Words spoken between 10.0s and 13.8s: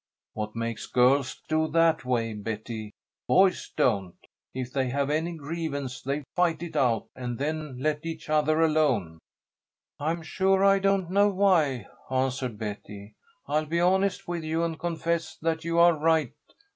sure I don't know why," answered Betty. "I'll be